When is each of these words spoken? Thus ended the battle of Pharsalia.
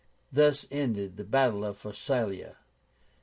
Thus 0.31 0.65
ended 0.71 1.17
the 1.17 1.23
battle 1.23 1.63
of 1.63 1.77
Pharsalia. 1.77 2.55